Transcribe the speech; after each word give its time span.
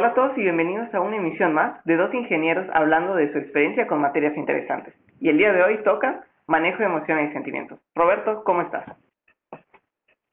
Hola 0.00 0.12
a 0.12 0.14
todos 0.14 0.38
y 0.38 0.40
bienvenidos 0.40 0.94
a 0.94 1.00
una 1.02 1.16
emisión 1.16 1.52
más 1.52 1.84
de 1.84 1.94
dos 1.94 2.14
ingenieros 2.14 2.66
hablando 2.72 3.14
de 3.14 3.30
su 3.32 3.36
experiencia 3.36 3.86
con 3.86 4.00
materias 4.00 4.34
interesantes. 4.34 4.94
Y 5.20 5.28
el 5.28 5.36
día 5.36 5.52
de 5.52 5.62
hoy 5.62 5.76
toca 5.84 6.24
manejo 6.46 6.78
de 6.78 6.86
emociones 6.86 7.28
y 7.28 7.32
sentimientos. 7.34 7.78
Roberto, 7.94 8.42
¿cómo 8.44 8.62
estás? 8.62 8.86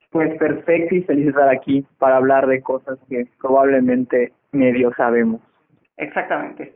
Pues 0.10 0.38
perfecto 0.38 0.96
y 0.96 1.04
feliz 1.04 1.26
de 1.26 1.32
estar 1.32 1.50
aquí 1.50 1.86
para 2.00 2.16
hablar 2.16 2.48
de 2.48 2.62
cosas 2.62 2.98
que 3.10 3.28
probablemente 3.42 4.32
medio 4.54 4.94
sabemos. 4.94 5.42
Exactamente. 5.98 6.74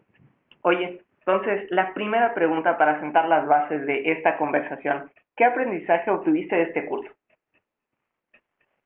Oye, 0.63 1.01
entonces 1.19 1.71
la 1.71 1.93
primera 1.93 2.33
pregunta 2.33 2.77
para 2.77 2.99
sentar 2.99 3.29
las 3.29 3.47
bases 3.47 3.85
de 3.85 4.11
esta 4.11 4.35
conversación, 4.35 5.09
¿qué 5.37 5.45
aprendizaje 5.45 6.11
obtuviste 6.11 6.57
de 6.57 6.63
este 6.63 6.85
curso? 6.87 7.09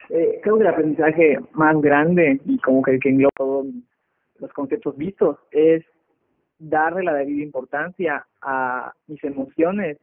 Eh, 0.10 0.40
creo 0.44 0.58
que 0.58 0.62
el 0.62 0.68
aprendizaje 0.68 1.40
más 1.54 1.82
grande 1.82 2.40
y 2.46 2.60
como 2.60 2.84
que 2.84 2.92
el 2.92 3.00
que 3.00 3.10
engloba 3.10 3.32
todos 3.36 3.66
los 3.66 3.74
conceptos 4.56 4.98
vistos 4.98 5.38
es 5.52 5.84
darle 6.58 7.04
la 7.04 7.14
debida 7.14 7.44
importancia 7.44 8.26
a 8.42 8.94
mis 9.08 9.24
emociones 9.24 9.98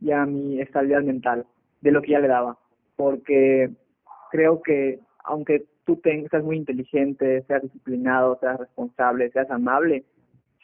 y 0.00 0.10
a 0.10 0.24
mi 0.26 0.60
estabilidad 0.60 1.02
mental 1.02 1.46
de 1.80 1.90
lo 1.92 2.02
que 2.02 2.12
ya 2.12 2.20
le 2.20 2.28
daba. 2.28 2.58
Porque 2.96 3.70
creo 4.30 4.62
que 4.62 4.98
aunque 5.24 5.64
tú 5.84 5.96
tengas, 5.96 6.30
seas 6.30 6.44
muy 6.44 6.56
inteligente, 6.56 7.42
seas 7.46 7.62
disciplinado, 7.62 8.38
seas 8.40 8.58
responsable, 8.58 9.30
seas 9.30 9.50
amable, 9.50 10.04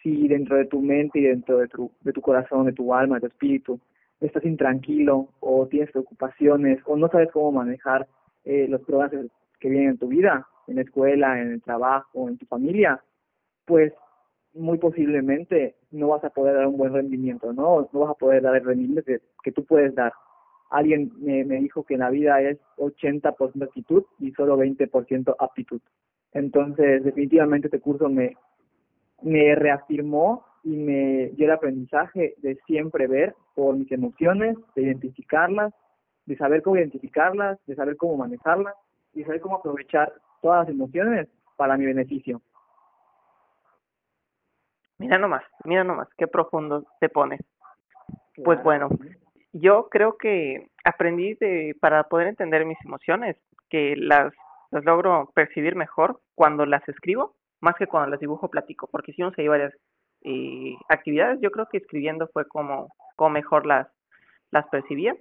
si 0.02 0.28
dentro 0.28 0.56
de 0.56 0.66
tu 0.66 0.80
mente 0.80 1.18
y 1.18 1.22
dentro 1.22 1.58
de 1.58 1.68
tu, 1.68 1.91
de 2.00 2.12
tu 2.12 2.20
corazón, 2.20 2.66
de 2.66 2.72
tu 2.72 2.94
alma, 2.94 3.16
de 3.16 3.22
tu 3.22 3.27
espíritu, 3.27 3.80
estás 4.20 4.44
intranquilo 4.44 5.28
o 5.41 5.66
tienes 5.66 5.91
preocupaciones 5.91 6.78
o 6.86 6.96
no 6.96 7.08
sabes 7.08 7.30
cómo 7.32 7.52
manejar 7.52 8.06
eh, 8.44 8.66
los 8.68 8.80
problemas 8.82 9.12
que 9.58 9.68
vienen 9.68 9.91
en 9.91 9.98
tu 9.98 10.08
vida, 10.08 10.46
en 10.68 10.77
la 10.77 10.82
escuela, 10.82 11.41
en 11.41 11.52
el 11.52 11.62
trabajo, 11.62 12.28
en 12.28 12.38
tu 12.38 12.46
familia, 12.46 13.02
pues 13.67 13.92
muy 14.55 14.78
posiblemente 14.78 15.77
no 15.91 16.09
vas 16.09 16.25
a 16.25 16.31
poder 16.31 16.55
dar 16.55 16.67
un 16.67 16.78
buen 16.78 16.95
rendimiento, 16.95 17.53
¿no? 17.53 17.89
No 17.92 18.00
vas 18.00 18.11
a 18.11 18.14
poder 18.14 18.42
dar 18.42 18.56
el 18.56 18.64
rendimiento 18.64 19.03
que, 19.05 19.20
que 19.42 19.53
tú 19.53 19.64
puedes 19.64 19.95
dar. 19.95 20.12
Alguien 20.70 21.12
me, 21.19 21.45
me 21.45 21.56
dijo 21.56 21.84
que 21.84 21.97
la 21.97 22.11
vida 22.11 22.41
es 22.41 22.58
80% 22.78 23.62
actitud 23.62 24.05
y 24.19 24.33
solo 24.33 24.56
20% 24.56 25.36
aptitud. 25.39 25.81
Entonces, 26.33 27.05
definitivamente 27.05 27.69
este 27.69 27.81
curso 27.81 28.08
me, 28.08 28.36
me 29.23 29.55
reafirmó 29.55 30.45
y 30.64 30.77
me 30.77 31.28
dio 31.36 31.47
el 31.47 31.53
aprendizaje 31.53 32.34
de 32.39 32.56
siempre 32.67 33.06
ver 33.06 33.34
por 33.55 33.77
mis 33.77 33.91
emociones, 33.92 34.56
de 34.75 34.83
identificarlas, 34.83 35.73
de 36.27 36.36
saber 36.36 36.62
cómo 36.62 36.77
identificarlas, 36.77 37.58
de 37.67 37.77
saber 37.77 37.97
cómo 37.97 38.17
manejarlas 38.17 38.75
y 39.14 39.20
de 39.20 39.27
saber 39.27 39.41
cómo 39.41 39.56
aprovechar 39.56 40.12
todas 40.42 40.67
las 40.67 40.75
emociones 40.75 41.28
para 41.56 41.77
mi 41.77 41.86
beneficio. 41.86 42.42
Mira 44.98 45.19
nomás, 45.19 45.44
mira 45.64 45.84
nomás, 45.84 46.08
qué 46.16 46.27
profundo 46.27 46.84
te 47.00 47.08
pones. 47.08 47.41
Pues 48.42 48.62
bueno, 48.62 48.89
yo 49.52 49.89
creo 49.91 50.16
que 50.16 50.69
aprendí 50.84 51.34
de, 51.34 51.77
para 51.80 52.05
poder 52.05 52.28
entender 52.28 52.64
mis 52.64 52.78
emociones, 52.84 53.36
que 53.69 53.94
las, 53.97 54.33
las 54.70 54.84
logro 54.84 55.30
percibir 55.34 55.77
mejor 55.77 56.20
cuando 56.34 56.67
las 56.67 56.86
escribo, 56.89 57.34
más 57.61 57.74
que 57.77 57.86
cuando 57.86 58.11
las 58.11 58.20
dibujo 58.20 58.48
platico, 58.48 58.89
porque 58.91 59.12
si 59.12 59.22
uno 59.22 59.33
se 59.33 59.48
varias 59.48 59.74
eh, 60.22 60.77
actividades, 60.89 61.41
yo 61.41 61.50
creo 61.50 61.67
que 61.67 61.78
escribiendo 61.78 62.28
fue 62.28 62.47
como, 62.47 62.89
como 63.17 63.30
mejor 63.30 63.67
las, 63.67 63.89
las 64.50 64.67
percibía, 64.69 65.14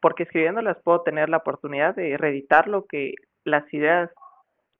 porque 0.00 0.24
escribiéndolas 0.24 0.78
puedo 0.82 1.02
tener 1.02 1.28
la 1.28 1.38
oportunidad 1.38 1.94
de 1.94 2.16
reeditar 2.16 2.68
lo 2.68 2.86
que 2.86 3.14
las 3.44 3.72
ideas 3.72 4.10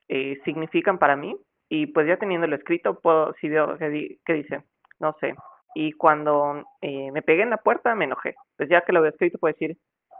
eh, 0.09 0.39
significan 0.45 0.99
para 0.99 1.17
mí 1.17 1.37
y 1.69 1.87
pues 1.87 2.07
ya 2.07 2.17
teniéndolo 2.17 2.57
escrito 2.57 3.01
puedo 3.01 3.35
si 3.41 3.49
veo 3.49 3.77
que, 3.79 4.33
dice 4.33 4.63
no 4.99 5.15
sé. 5.21 5.35
Y 5.75 5.93
cuando 5.93 6.65
eh, 6.81 7.11
me 7.13 7.23
pegué 7.23 7.43
en 7.43 7.51
la 7.51 7.59
puerta 7.59 7.95
me 7.95 8.07
enojé. 8.07 8.35
Pues 8.57 8.69
ya 8.69 8.81
que 8.81 8.93
lo 8.93 9.01
había 9.01 9.11
escrito 9.11 9.39
puedo 9.39 9.53
decir 9.53 9.77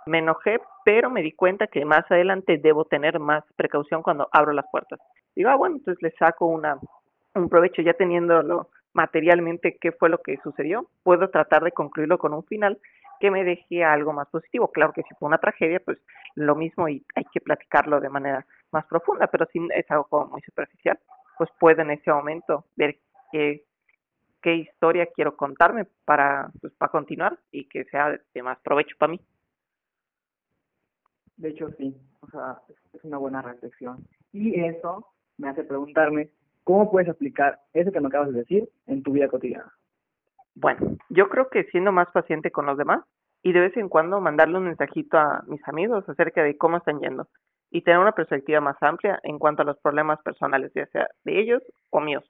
me 0.07 0.19
enojé 0.19 0.61
pero 0.85 1.11
me 1.11 1.23
di 1.23 1.33
cuenta 1.33 1.67
que 1.67 1.85
más 1.85 2.05
adelante 2.11 2.59
debo 2.59 2.85
tener 2.85 3.19
más 3.19 3.45
precaución 3.57 4.03
cuando 4.03 4.29
abro 4.33 4.53
las 4.53 4.67
puertas. 4.71 4.99
Digo 5.35 5.51
ah 5.51 5.57
bueno 5.57 5.77
entonces 5.77 6.03
le 6.03 6.11
saco 6.13 6.47
una 6.47 6.79
un 7.35 7.49
provecho 7.49 7.83
ya 7.83 7.93
teniéndolo 7.95 8.71
materialmente 8.93 9.77
qué 9.81 9.93
fue 9.93 10.09
lo 10.09 10.19
que 10.19 10.39
sucedió. 10.39 10.89
Puedo 11.03 11.29
tratar 11.29 11.63
de 11.63 11.73
concluirlo 11.73 12.19
con 12.19 12.33
un 12.33 12.45
final 12.45 12.79
que 13.21 13.31
me 13.31 13.45
deje 13.45 13.85
algo 13.85 14.13
más 14.13 14.29
positivo. 14.29 14.71
Claro 14.73 14.93
que 14.93 15.03
si 15.03 15.15
fue 15.19 15.29
una 15.29 15.39
tragedia 15.39 15.81
pues 15.85 15.99
lo 16.35 16.55
mismo 16.55 16.89
y 16.89 17.05
hay 17.15 17.25
que 17.33 17.41
platicarlo 17.41 18.01
de 18.01 18.11
manera 18.11 18.45
más 18.73 18.85
profunda 18.87 19.27
pero 19.27 19.47
si 19.53 19.61
es 19.75 19.91
algo 19.91 20.27
muy 20.27 20.43
superficial 20.43 20.99
pues 21.37 21.51
puedo 21.59 21.83
en 21.83 21.91
ese 21.91 22.11
momento 22.11 22.65
ver 22.77 22.97
qué, 23.33 23.65
qué 24.43 24.57
historia 24.57 25.09
quiero 25.15 25.37
contarme 25.37 25.87
para, 26.05 26.51
pues, 26.61 26.73
para 26.75 26.91
continuar 26.91 27.39
y 27.51 27.69
que 27.69 27.85
sea 27.87 28.19
de 28.35 28.43
más 28.43 28.59
provecho 28.61 28.97
para 28.99 29.13
mí. 29.13 29.21
De 31.37 31.51
hecho, 31.51 31.71
sí, 31.79 31.95
o 32.21 32.29
sea, 32.29 32.61
es 32.93 33.05
una 33.05 33.19
buena 33.19 33.43
reflexión. 33.43 34.07
Y 34.33 34.59
eso 34.61 35.07
me 35.37 35.49
hace 35.49 35.65
preguntarme, 35.65 36.31
¿cómo 36.65 36.91
puedes 36.91 37.09
aplicar 37.09 37.61
eso 37.75 37.93
que 37.93 38.01
me 38.01 38.09
acabas 38.09 38.33
de 38.33 38.41
decir 38.41 38.69
en 38.87 39.03
tu 39.03 39.13
vida 39.13 39.29
cotidiana? 39.29 39.73
Bueno, 40.55 40.97
yo 41.11 41.29
creo 41.29 41.51
que 41.51 41.65
siendo 41.65 41.93
más 41.93 42.11
paciente 42.13 42.51
con 42.51 42.65
los 42.65 42.79
demás 42.79 43.05
y 43.43 43.53
de 43.53 43.61
vez 43.61 43.77
en 43.77 43.91
cuando 43.91 44.21
mandarle 44.21 44.57
un 44.57 44.65
mensajito 44.65 45.19
a 45.19 45.45
mis 45.47 45.67
amigos 45.69 46.09
acerca 46.09 46.43
de 46.43 46.57
cómo 46.57 46.79
están 46.79 47.01
yendo 47.01 47.29
y 47.71 47.83
tener 47.83 47.99
una 47.99 48.13
perspectiva 48.13 48.61
más 48.61 48.77
amplia 48.81 49.19
en 49.23 49.39
cuanto 49.39 49.63
a 49.63 49.65
los 49.65 49.79
problemas 49.81 50.21
personales, 50.23 50.73
ya 50.75 50.87
sea 50.87 51.09
de 51.25 51.41
ellos 51.41 51.63
o 51.91 52.01
míos. 52.01 52.25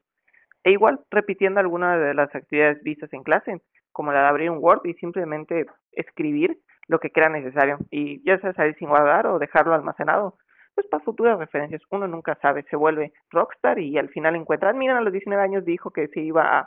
E 0.65 0.73
igual 0.73 1.01
repitiendo 1.11 1.61
algunas 1.61 2.01
de 2.01 2.15
las 2.15 2.35
actividades 2.35 2.83
vistas 2.83 3.13
en 3.13 3.23
clase, 3.23 3.63
como 3.93 4.13
la 4.13 4.23
de 4.23 4.29
abrir 4.29 4.51
un 4.51 4.59
Word 4.59 4.81
y 4.85 4.95
simplemente 4.95 5.67
escribir 5.93 6.59
lo 6.89 6.99
que 6.99 7.11
crea 7.11 7.29
necesario 7.29 7.79
y 7.91 8.23
ya 8.25 8.39
sea 8.41 8.53
salir 8.53 8.77
sin 8.77 8.89
guardar 8.89 9.27
o 9.27 9.39
dejarlo 9.39 9.75
almacenado. 9.75 10.37
Pues 10.75 10.87
para 10.89 11.05
futuras 11.05 11.39
referencias, 11.39 11.81
uno 11.91 12.07
nunca 12.07 12.37
sabe, 12.43 12.65
se 12.65 12.77
vuelve 12.77 13.13
rockstar 13.31 13.79
y 13.79 13.97
al 13.97 14.11
final 14.11 14.37
encuentra, 14.37 14.73
miren, 14.73 14.97
a 14.97 15.01
los 15.01 15.13
19 15.13 15.43
años 15.43 15.65
dijo 15.65 15.91
que 15.91 16.09
se 16.09 16.21
iba 16.21 16.59
a... 16.59 16.67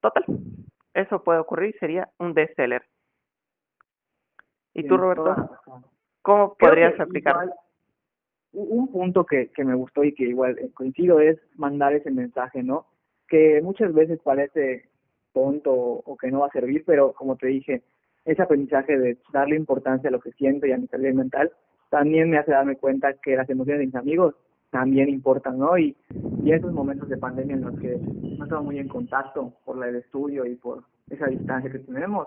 Total, 0.00 0.24
eso 0.92 1.22
puede 1.22 1.38
ocurrir 1.38 1.74
y 1.74 1.78
sería 1.78 2.08
un 2.18 2.34
bestseller. 2.34 2.82
¿Y 4.74 4.86
tú, 4.86 4.96
Roberto? 4.96 5.58
¿Cómo 6.26 6.56
podrías 6.58 6.98
aplicar? 6.98 7.52
un 8.52 8.88
punto 8.90 9.24
que, 9.24 9.50
que 9.50 9.64
me 9.64 9.74
gustó 9.74 10.02
y 10.02 10.12
que 10.12 10.24
igual 10.24 10.58
eh, 10.58 10.70
coincido 10.74 11.20
es 11.20 11.38
mandar 11.56 11.92
ese 11.92 12.10
mensaje, 12.10 12.62
¿no? 12.62 12.86
Que 13.28 13.60
muchas 13.62 13.92
veces 13.94 14.18
parece 14.24 14.88
tonto 15.32 15.72
o 15.72 16.16
que 16.16 16.30
no 16.32 16.40
va 16.40 16.46
a 16.46 16.52
servir, 16.52 16.82
pero 16.84 17.12
como 17.12 17.36
te 17.36 17.46
dije, 17.46 17.82
ese 18.24 18.42
aprendizaje 18.42 18.98
de 18.98 19.18
darle 19.30 19.54
importancia 19.54 20.08
a 20.08 20.10
lo 20.10 20.20
que 20.20 20.32
siento 20.32 20.66
y 20.66 20.72
a 20.72 20.78
mi 20.78 20.88
salud 20.88 21.12
mental 21.12 21.52
también 21.90 22.28
me 22.30 22.38
hace 22.38 22.50
darme 22.50 22.76
cuenta 22.76 23.14
que 23.22 23.36
las 23.36 23.48
emociones 23.48 23.80
de 23.80 23.86
mis 23.86 23.94
amigos 23.94 24.34
también 24.70 25.08
importan, 25.08 25.58
¿no? 25.58 25.78
Y, 25.78 25.94
y 26.42 26.50
esos 26.50 26.72
momentos 26.72 27.08
de 27.08 27.18
pandemia 27.18 27.54
en 27.54 27.62
los 27.62 27.78
que 27.78 27.98
no 27.98 28.44
estamos 28.44 28.64
muy 28.64 28.78
en 28.78 28.88
contacto 28.88 29.52
por 29.64 29.86
el 29.86 29.94
estudio 29.94 30.44
y 30.44 30.56
por 30.56 30.82
esa 31.08 31.26
distancia 31.26 31.70
que 31.70 31.78
tenemos, 31.78 32.26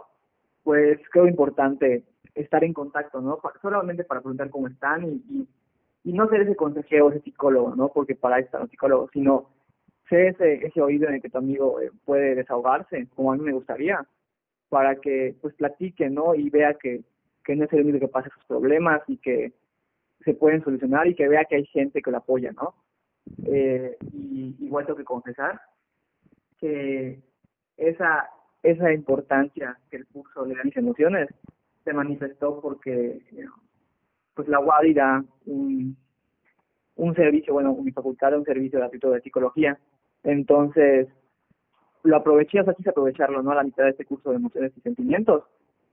pues 0.64 1.00
creo 1.12 1.28
importante 1.28 2.04
estar 2.36 2.64
en 2.64 2.74
contacto, 2.74 3.22
¿no? 3.22 3.40
Solamente 3.62 4.04
para 4.04 4.22
preguntar 4.22 4.50
cómo 4.50 4.68
están 4.68 5.04
y, 5.04 5.48
y, 6.04 6.14
no 6.14 6.28
ser 6.30 6.42
ese 6.42 6.56
consejero, 6.56 7.10
ese 7.10 7.22
psicólogo, 7.22 7.76
¿no? 7.76 7.90
Porque 7.90 8.16
para 8.16 8.40
eso 8.40 8.46
están 8.46 8.62
los 8.62 8.70
psicólogos, 8.70 9.10
sino 9.12 9.50
ser 10.08 10.28
ese, 10.28 10.66
ese 10.66 10.82
oído 10.82 11.08
en 11.08 11.16
el 11.16 11.22
que 11.22 11.30
tu 11.30 11.38
amigo 11.38 11.80
eh, 11.82 11.92
puede 12.06 12.36
desahogarse, 12.36 13.08
como 13.16 13.32
a 13.32 13.38
mí 13.38 13.44
me 13.44 13.54
gustaría, 13.54 14.06
para 14.70 14.96
que 14.96 15.36
pues 15.42 15.54
platique, 15.56 16.10
¿no? 16.10 16.36
Y 16.36 16.50
vea 16.50 16.74
que, 16.76 17.02
que 17.44 17.56
no 17.56 17.66
es 17.66 17.74
el 17.74 17.82
único 17.82 18.00
que 18.00 18.08
pasa 18.08 18.30
sus 18.30 18.46
problemas 18.46 19.02
y 19.08 19.18
que 19.18 19.54
se 20.24 20.34
pueden 20.34 20.64
solucionar 20.64 21.08
y 21.08 21.16
que 21.16 21.28
vea 21.28 21.46
que 21.46 21.56
hay 21.56 21.66
gente 21.66 22.02
que 22.02 22.12
lo 22.12 22.18
apoya, 22.18 22.52
¿no? 22.52 22.74
Eh, 23.46 23.98
y 24.14 24.56
igual 24.60 24.86
tengo 24.86 24.98
que 24.98 25.04
confesar 25.04 25.62
que 26.58 27.22
esa 27.78 28.30
esa 28.64 28.92
importancia 28.92 29.78
que 29.90 29.98
el 29.98 30.08
curso 30.08 30.46
le 30.46 30.56
da 30.56 30.64
mis 30.64 30.76
emociones 30.78 31.30
se 31.84 31.94
manifestó 31.94 32.60
porque 32.62 33.22
pues 34.34 34.48
la 34.48 34.60
UADI 34.60 34.94
da 34.94 35.24
un, 35.46 35.98
un 36.96 37.16
servicio, 37.16 37.54
bueno, 37.54 37.74
mi 37.76 37.92
facultad 37.92 38.32
da 38.32 38.38
un 38.38 38.46
servicio 38.46 38.80
gratuito 38.80 39.12
de 39.12 39.22
psicología, 39.22 39.78
entonces 40.24 41.08
lo 42.04 42.18
aproveché, 42.18 42.62
o 42.62 42.64
sea, 42.64 42.74
quise 42.74 42.90
aprovecharlo, 42.90 43.42
¿no? 43.42 43.52
A 43.52 43.56
la 43.56 43.64
mitad 43.64 43.84
de 43.84 43.92
este 43.92 44.06
curso 44.06 44.30
de 44.30 44.38
emociones 44.38 44.72
y 44.76 44.82
sentimientos 44.82 45.44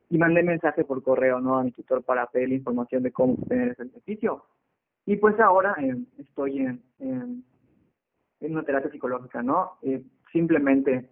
y 0.08 0.18
mandé 0.18 0.42
mensaje 0.42 0.84
por 0.84 1.02
correo, 1.02 1.40
¿no? 1.40 1.58
A 1.58 1.64
mi 1.64 1.72
tutor 1.72 2.02
para 2.02 2.26
pedirle 2.26 2.56
información 2.56 3.02
de 3.02 3.12
cómo 3.12 3.34
obtener 3.34 3.70
ese 3.70 3.88
servicio. 3.88 4.44
Y 5.04 5.16
pues 5.16 5.38
ahora 5.40 5.74
eh, 5.80 5.96
estoy 6.18 6.58
en, 6.58 6.82
en, 6.98 7.44
en, 8.40 8.52
una 8.52 8.64
terapia 8.64 8.90
psicológica, 8.90 9.42
¿no? 9.42 9.72
Eh, 9.82 10.02
simplemente 10.32 11.08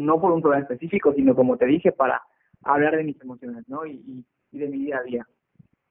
no 0.00 0.20
por 0.20 0.32
un 0.32 0.42
problema 0.42 0.62
específico, 0.62 1.12
sino 1.14 1.34
como 1.34 1.56
te 1.56 1.66
dije, 1.66 1.92
para 1.92 2.22
hablar 2.62 2.96
de 2.96 3.04
mis 3.04 3.20
emociones, 3.20 3.68
¿no? 3.68 3.86
Y, 3.86 4.24
de 4.52 4.66
mi 4.66 4.78
día 4.78 4.98
a 4.98 5.02
día, 5.02 5.26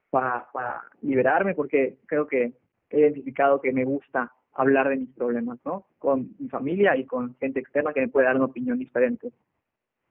para, 0.09 0.45
para 0.51 0.83
liberarme, 1.01 1.55
porque 1.55 1.97
creo 2.07 2.27
que 2.27 2.51
he 2.89 2.99
identificado 2.99 3.61
que 3.61 3.71
me 3.71 3.85
gusta 3.85 4.33
hablar 4.53 4.89
de 4.89 4.97
mis 4.97 5.09
problemas, 5.13 5.59
¿no? 5.63 5.85
Con 5.97 6.35
mi 6.39 6.49
familia 6.49 6.97
y 6.97 7.05
con 7.05 7.35
gente 7.37 7.61
externa 7.61 7.93
que 7.93 8.01
me 8.01 8.09
puede 8.09 8.25
dar 8.25 8.35
una 8.35 8.45
opinión 8.45 8.77
diferente. 8.77 9.31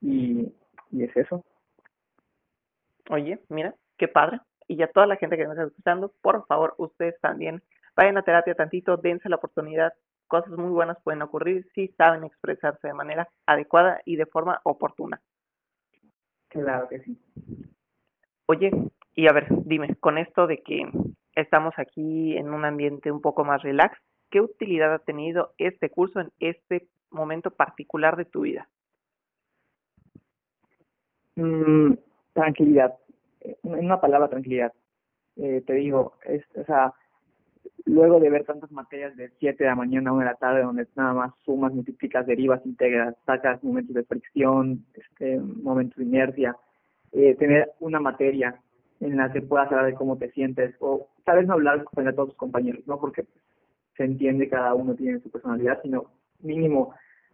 Y, 0.01 0.51
y 0.91 1.03
es 1.03 1.15
eso. 1.15 1.45
Oye, 3.09 3.39
mira, 3.49 3.75
qué 3.97 4.07
padre. 4.07 4.39
Y 4.67 4.77
ya 4.77 4.87
toda 4.87 5.05
la 5.05 5.17
gente 5.17 5.37
que 5.37 5.43
nos 5.43 5.53
está 5.53 5.65
escuchando, 5.65 6.11
por 6.21 6.45
favor, 6.47 6.73
ustedes 6.77 7.19
también 7.21 7.61
vayan 7.95 8.17
a 8.17 8.23
terapia 8.23 8.55
tantito, 8.55 8.97
dense 8.97 9.29
la 9.29 9.35
oportunidad. 9.35 9.93
Cosas 10.29 10.51
muy 10.51 10.69
buenas 10.69 11.01
pueden 11.01 11.23
ocurrir 11.23 11.67
si 11.73 11.87
saben 11.97 12.23
expresarse 12.23 12.87
de 12.87 12.93
manera 12.93 13.27
adecuada 13.47 13.99
y 14.05 14.15
de 14.15 14.27
forma 14.27 14.61
oportuna. 14.63 15.19
Claro 16.49 16.87
que 16.87 16.99
sí. 16.99 17.19
Oye, 18.45 18.71
y 19.15 19.27
a 19.27 19.33
ver, 19.33 19.47
dime, 19.65 19.95
con 19.95 20.19
esto 20.19 20.45
de 20.45 20.61
que 20.61 20.87
estamos 21.33 21.73
aquí 21.77 22.37
en 22.37 22.53
un 22.53 22.63
ambiente 22.63 23.11
un 23.11 23.21
poco 23.21 23.43
más 23.43 23.63
relax, 23.63 23.97
¿qué 24.29 24.39
utilidad 24.39 24.93
ha 24.93 24.99
tenido 24.99 25.55
este 25.57 25.89
curso 25.89 26.19
en 26.19 26.31
este 26.39 26.87
momento 27.09 27.49
particular 27.49 28.15
de 28.15 28.25
tu 28.25 28.41
vida? 28.41 28.69
Mm, 31.37 31.93
tranquilidad. 32.33 32.93
En 33.41 33.85
una 33.85 33.99
palabra, 33.99 34.29
tranquilidad. 34.29 34.73
Eh, 35.37 35.63
te 35.65 35.73
digo, 35.73 36.17
es, 36.25 36.43
o 36.55 36.63
sea, 36.65 36.93
luego 37.85 38.19
de 38.19 38.29
ver 38.29 38.45
tantas 38.45 38.71
materias 38.71 39.15
de 39.15 39.29
7 39.39 39.63
de 39.63 39.69
la 39.69 39.75
mañana 39.75 40.09
a 40.09 40.13
1 40.13 40.19
de 40.19 40.25
la 40.25 40.35
tarde, 40.35 40.61
donde 40.63 40.87
nada 40.95 41.13
más 41.13 41.33
sumas, 41.43 41.73
multiplicas, 41.73 42.25
derivas, 42.25 42.65
integras, 42.65 43.15
sacas 43.25 43.63
momentos 43.63 43.95
de 43.95 44.03
fricción, 44.03 44.85
este, 44.93 45.39
momentos 45.39 45.97
de 45.97 46.05
inercia, 46.05 46.55
eh, 47.11 47.35
tener 47.35 47.71
una 47.79 47.99
materia 47.99 48.59
en 48.99 49.17
la 49.17 49.31
que 49.31 49.41
puedas 49.41 49.71
hablar 49.71 49.85
de 49.85 49.93
cómo 49.93 50.17
te 50.17 50.31
sientes, 50.31 50.75
o 50.79 51.07
tal 51.23 51.37
vez 51.37 51.47
no 51.47 51.53
hablar 51.53 51.83
con 51.85 52.03
todos 52.13 52.29
tus 52.29 52.37
compañeros, 52.37 52.85
no 52.85 52.99
porque 52.99 53.25
se 53.95 54.03
entiende 54.03 54.49
cada 54.49 54.73
uno 54.73 54.95
tiene 54.95 55.19
su 55.19 55.29
personalidad, 55.29 55.81
sino 55.81 56.05
mínimo 56.41 56.93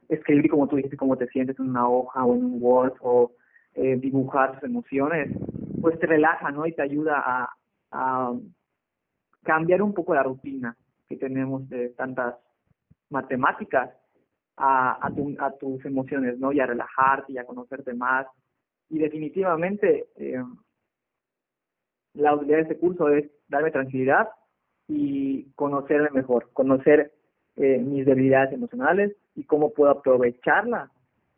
escribir 0.10 0.50
como 0.50 0.68
tú 0.68 0.76
dices, 0.76 0.98
cómo 0.98 1.18
te 1.18 1.28
sientes 1.28 1.60
en 1.60 1.70
una 1.70 1.88
hoja 1.88 2.24
o 2.24 2.36
en 2.36 2.46
un 2.46 2.58
Word, 2.62 2.94
o 3.02 3.32
eh, 3.74 3.98
dibujar 3.98 4.54
tus 4.54 4.64
emociones, 4.64 5.36
pues 5.82 6.00
te 6.00 6.08
relaja, 6.08 6.52
¿no? 6.52 6.66
Y 6.66 6.74
te 6.74 6.82
ayuda 6.82 7.20
a, 7.20 7.44
a 7.44 7.50
cambiar 9.46 9.82
un 9.82 9.94
poco 9.94 10.14
la 10.14 10.24
rutina 10.24 10.76
que 11.08 11.16
tenemos 11.16 11.70
de 11.70 11.90
tantas 11.90 12.36
matemáticas 13.10 13.92
a, 14.58 15.06
a, 15.06 15.14
tu, 15.14 15.36
a 15.40 15.52
tus 15.52 15.86
emociones, 15.86 16.40
¿no? 16.40 16.52
Y 16.52 16.60
a 16.60 16.66
relajarte 16.66 17.34
y 17.34 17.38
a 17.38 17.46
conocerte 17.46 17.94
más. 17.94 18.26
Y 18.90 18.98
definitivamente 18.98 20.08
eh, 20.16 20.44
la 22.14 22.34
utilidad 22.34 22.58
de 22.58 22.64
este 22.64 22.78
curso 22.78 23.10
es 23.10 23.30
darme 23.48 23.72
tranquilidad 23.72 24.30
y 24.88 25.46
conocerme 25.56 26.10
mejor, 26.12 26.50
conocer 26.54 27.12
eh, 27.56 27.78
mis 27.78 28.06
debilidades 28.06 28.54
emocionales 28.54 29.16
y 29.36 29.44
cómo 29.44 29.74
puedo 29.74 29.92
aprovecharlas 29.92 30.90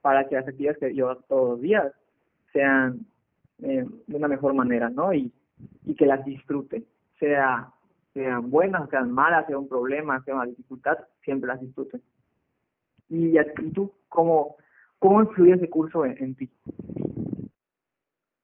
para 0.01 0.27
que 0.27 0.35
las 0.35 0.47
actividades 0.47 0.79
que 0.79 0.95
yo 0.95 1.09
hago 1.09 1.21
todos 1.27 1.49
los 1.51 1.61
días 1.61 1.93
sean 2.53 3.05
eh, 3.59 3.85
de 4.07 4.15
una 4.15 4.27
mejor 4.27 4.53
manera, 4.53 4.89
¿no? 4.89 5.13
Y, 5.13 5.31
y 5.85 5.95
que 5.95 6.05
las 6.05 6.23
disfrute, 6.23 6.83
sea 7.19 7.71
sean 8.17 8.49
buenas, 8.49 8.89
sean 8.89 9.11
malas, 9.11 9.45
sea 9.45 9.59
un 9.59 9.69
problema, 9.69 10.23
sea 10.23 10.33
una 10.33 10.45
dificultad, 10.45 10.97
siempre 11.23 11.47
las 11.47 11.61
disfrute. 11.61 11.99
Y, 13.09 13.37
y 13.37 13.71
tú, 13.73 13.93
¿cómo, 14.09 14.55
cómo 14.97 15.21
influye 15.21 15.53
ese 15.53 15.69
curso 15.69 16.03
en, 16.03 16.17
en 16.17 16.35
ti? 16.35 16.49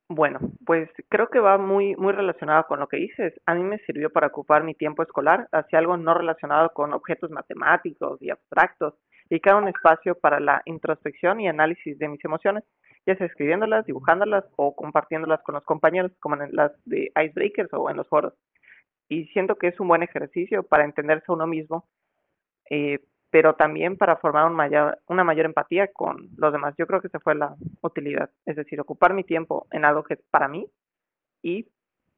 Bueno, 0.10 0.40
pues 0.64 0.90
creo 1.10 1.28
que 1.30 1.40
va 1.40 1.58
muy 1.58 1.96
muy 1.96 2.14
relacionado 2.14 2.66
con 2.68 2.80
lo 2.80 2.88
que 2.88 2.98
dices. 2.98 3.34
A 3.48 3.56
mí 3.56 3.64
me 3.64 3.80
sirvió 3.80 4.12
para 4.12 4.28
ocupar 4.28 4.64
mi 4.64 4.76
tiempo 4.76 5.02
escolar 5.02 5.48
hacia 5.52 5.80
algo 5.80 5.98
no 5.98 6.14
relacionado 6.14 6.70
con 6.70 6.94
objetos 6.94 7.32
matemáticos 7.32 8.22
y 8.22 8.30
abstractos 8.30 8.94
y 9.30 9.40
cada 9.40 9.58
un 9.58 9.70
espacio 9.70 10.14
para 10.14 10.40
la 10.40 10.62
introspección 10.66 11.42
y 11.42 11.48
análisis 11.48 11.98
de 11.98 12.10
mis 12.10 12.24
emociones, 12.24 12.64
ya 13.08 13.16
sea 13.16 13.26
escribiéndolas, 13.26 13.88
dibujándolas 13.88 14.46
o 14.56 14.76
compartiéndolas 14.76 15.42
con 15.42 15.56
los 15.56 15.64
compañeros, 15.64 16.12
como 16.20 16.36
en 16.36 16.56
las 16.56 16.72
de 16.86 17.12
Icebreakers 17.16 17.74
o 17.74 17.90
en 17.90 17.98
los 17.98 18.08
foros. 18.08 18.34
Y 19.14 19.28
siento 19.28 19.58
que 19.58 19.68
es 19.68 19.80
un 19.80 19.88
buen 19.88 20.02
ejercicio 20.02 20.64
para 20.64 20.86
entenderse 20.86 21.26
a 21.28 21.34
uno 21.34 21.46
mismo, 21.46 21.86
eh, 22.68 22.98
pero 23.30 23.54
también 23.54 23.96
para 23.96 24.18
formar 24.18 24.48
un 24.48 24.56
mayor, 24.56 24.98
una 25.08 25.24
mayor 25.24 25.46
empatía 25.46 25.88
con 25.94 26.30
los 26.36 26.52
demás. 26.52 26.74
Yo 26.80 26.88
creo 26.88 27.00
que 27.00 27.10
esa 27.10 27.20
fue 27.20 27.36
la 27.36 27.56
utilidad, 27.82 28.32
es 28.48 28.56
decir, 28.56 28.82
ocupar 28.82 29.14
mi 29.14 29.24
tiempo 29.24 29.68
en 29.70 29.86
algo 29.86 30.04
que 30.04 30.16
es 30.16 30.22
para 30.32 30.48
mí 30.48 30.68
y 31.44 31.68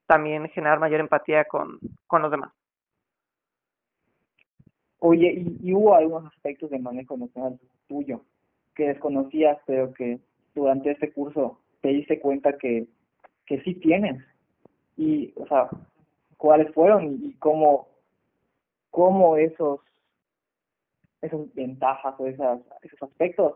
también 0.07 0.47
generar 0.51 0.79
mayor 0.79 1.01
empatía 1.01 1.43
con, 1.43 1.79
con 2.07 2.21
los 2.21 2.31
demás. 2.31 2.53
Oye, 4.99 5.43
¿y, 5.61 5.73
hubo 5.73 5.95
algunos 5.95 6.33
aspectos 6.33 6.69
de 6.69 6.79
manejo 6.79 7.15
emocional 7.15 7.59
tuyo 7.89 8.21
que 8.73 8.87
desconocías, 8.87 9.57
pero 9.65 9.93
que 9.93 10.19
durante 10.53 10.91
este 10.91 11.11
curso 11.11 11.59
te 11.81 11.89
diste 11.89 12.21
cuenta 12.21 12.57
que, 12.57 12.87
que 13.45 13.61
sí 13.63 13.75
tienes? 13.75 14.23
Y, 14.95 15.33
o 15.35 15.45
sea, 15.47 15.69
¿cuáles 16.37 16.73
fueron 16.73 17.05
y, 17.23 17.33
cómo, 17.35 17.87
cómo 18.89 19.37
esos 19.37 19.81
esas 21.21 21.53
ventajas 21.55 22.13
o 22.19 22.27
esas, 22.27 22.59
esos 22.83 23.01
aspectos 23.01 23.55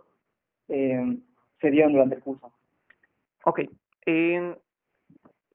eh, 0.69 1.17
se 1.61 1.71
dieron 1.71 1.93
durante 1.93 2.15
el 2.15 2.21
curso. 2.21 2.51
Ok. 3.45 3.61
Eh, 4.05 4.57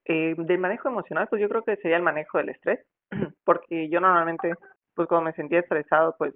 eh, 0.07 0.35
del 0.37 0.59
manejo 0.59 0.89
emocional, 0.89 1.29
pues 1.29 1.41
yo 1.41 1.49
creo 1.49 1.65
que 1.65 1.77
sería 1.77 1.97
el 1.97 2.03
manejo 2.03 2.39
del 2.39 2.51
estrés, 2.51 2.81
porque 3.45 3.89
yo 3.89 4.01
normalmente, 4.01 4.53
pues 4.95 5.09
cuando 5.09 5.27
me 5.27 5.33
sentía 5.33 5.61
estresado, 5.61 6.15
pues, 6.19 6.35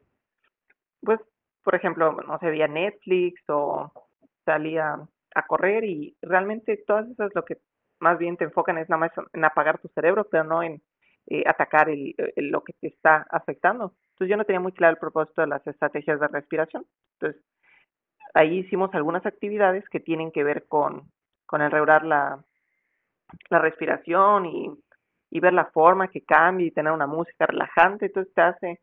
pues, 1.01 1.21
por 1.63 1.75
ejemplo, 1.75 2.13
no 2.13 2.39
sé, 2.39 2.47
veía 2.51 2.67
Netflix 2.67 3.41
o 3.49 3.93
salía 4.45 4.99
a 5.35 5.47
correr 5.47 5.85
y 5.85 6.17
realmente 6.23 6.83
todas 6.87 7.09
esas 7.11 7.31
lo 7.35 7.45
que 7.45 7.59
más 8.01 8.19
bien 8.19 8.37
te 8.37 8.45
enfocan 8.45 8.79
es 8.79 8.89
nada 8.89 9.01
más 9.01 9.13
en 9.33 9.45
apagar 9.45 9.79
tu 9.79 9.89
cerebro, 9.89 10.27
pero 10.31 10.45
no 10.45 10.63
en 10.63 10.83
eh, 11.27 11.45
atacar 11.47 11.91
el, 11.91 12.15
lo 12.37 12.63
que 12.63 12.73
te 12.75 12.89
está 12.89 13.27
afectando. 13.31 13.95
Entonces 14.13 14.31
yo 14.31 14.37
no 14.37 14.45
tenía 14.45 14.61
muy 14.61 14.73
claro 14.73 14.93
el 14.93 15.01
propósito 15.01 15.43
de 15.43 15.49
las 15.49 15.67
estrategias 15.67 16.19
de 16.21 16.29
respiración. 16.29 16.87
Entonces 17.15 17.45
ahí 18.35 18.61
hicimos 18.61 18.95
algunas 18.95 19.27
actividades 19.27 19.89
que 19.89 20.01
tienen 20.01 20.33
que 20.33 20.45
ver 20.45 20.67
con, 20.69 21.11
con 21.47 21.63
el 21.63 21.71
regular 21.71 22.05
la, 22.05 22.43
la 23.51 23.59
respiración 23.59 24.47
y, 24.47 24.71
y 25.31 25.41
ver 25.41 25.53
la 25.53 25.67
forma 25.67 26.09
que 26.09 26.25
cambia 26.25 26.67
y 26.67 26.71
tener 26.71 26.93
una 26.93 27.07
música 27.07 27.47
relajante. 27.47 28.07
Entonces 28.07 28.33
te 28.35 28.41
hace 28.43 28.81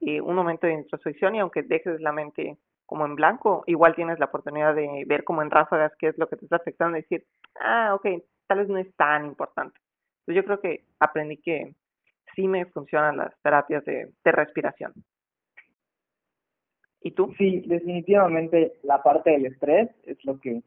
eh, 0.00 0.20
un 0.20 0.34
momento 0.34 0.66
de 0.66 0.74
introspección 0.74 1.34
y 1.34 1.40
aunque 1.40 1.62
dejes 1.62 2.00
la 2.00 2.12
mente 2.12 2.58
como 2.86 3.06
en 3.06 3.14
blanco, 3.14 3.64
igual 3.66 3.94
tienes 3.94 4.18
la 4.18 4.26
oportunidad 4.26 4.74
de 4.74 5.04
ver 5.06 5.24
como 5.24 5.42
en 5.42 5.50
ráfagas 5.50 5.92
qué 5.98 6.08
es 6.08 6.18
lo 6.18 6.28
que 6.28 6.36
te 6.36 6.44
está 6.44 6.56
afectando 6.56 6.98
y 6.98 7.02
decir, 7.02 7.24
ah, 7.60 7.94
ok, 7.94 8.06
tal 8.46 8.58
vez 8.58 8.68
no 8.68 8.78
es 8.78 8.94
tan 8.96 9.26
importante. 9.26 9.78
Entonces 10.20 10.42
yo 10.42 10.44
creo 10.44 10.60
que 10.60 10.84
aprendí 11.00 11.36
que 11.38 11.74
sí 12.34 12.48
me 12.48 12.66
funcionan 12.66 13.16
las 13.16 13.34
terapias 13.42 13.84
de, 13.84 14.12
de 14.24 14.32
respiración. 14.32 14.92
¿Y 17.00 17.10
tú? 17.10 17.34
Sí, 17.36 17.62
definitivamente 17.66 18.74
la 18.82 19.02
parte 19.02 19.30
del 19.30 19.46
estrés 19.46 19.90
es 20.04 20.24
lo 20.24 20.40
que 20.40 20.62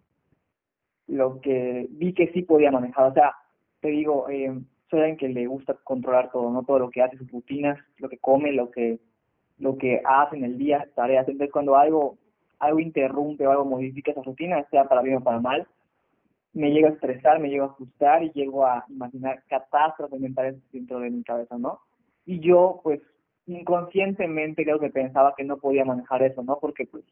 lo 1.07 1.41
que 1.41 1.87
vi 1.89 2.13
que 2.13 2.27
sí 2.33 2.43
podía 2.43 2.69
manejar. 2.69 3.11
O 3.11 3.13
sea, 3.13 3.33
te 3.79 3.87
digo, 3.87 4.29
eh, 4.29 4.53
soy 4.89 4.99
alguien 4.99 5.17
que 5.17 5.29
le 5.29 5.47
gusta 5.47 5.73
controlar 5.83 6.31
todo, 6.31 6.51
¿no? 6.51 6.63
Todo 6.63 6.79
lo 6.79 6.89
que 6.89 7.01
hace, 7.01 7.17
sus 7.17 7.31
rutinas, 7.31 7.79
lo 7.97 8.09
que 8.09 8.17
come, 8.17 8.51
lo 8.51 8.69
que 8.69 8.99
lo 9.57 9.77
que 9.77 10.01
hace 10.05 10.35
en 10.35 10.43
el 10.43 10.57
día, 10.57 10.87
tareas. 10.95 11.27
Entonces, 11.27 11.51
cuando 11.51 11.75
algo 11.75 12.17
algo 12.59 12.79
interrumpe 12.79 13.47
o 13.47 13.51
algo 13.51 13.65
modifica 13.65 14.11
esa 14.11 14.21
rutina, 14.21 14.63
sea 14.69 14.85
para 14.85 15.01
bien 15.01 15.17
o 15.17 15.23
para 15.23 15.39
mal, 15.39 15.67
me 16.57 16.71
llego 16.71 16.87
a 16.87 16.91
estresar, 16.91 17.39
me 17.39 17.49
llego 17.49 17.65
a 17.65 17.75
frustrar 17.75 18.23
y 18.23 18.31
llego 18.31 18.65
a 18.65 18.83
imaginar 18.89 19.43
catástrofes 19.47 20.19
mentales 20.19 20.55
dentro 20.71 20.99
de 20.99 21.11
mi 21.11 21.23
cabeza, 21.23 21.57
¿no? 21.57 21.79
Y 22.25 22.39
yo, 22.39 22.81
pues, 22.83 22.99
inconscientemente 23.45 24.63
creo 24.63 24.79
que 24.79 24.89
pensaba 24.89 25.33
que 25.37 25.43
no 25.43 25.57
podía 25.57 25.85
manejar 25.85 26.23
eso, 26.23 26.43
¿no? 26.43 26.57
Porque, 26.59 26.85
pues, 26.87 27.03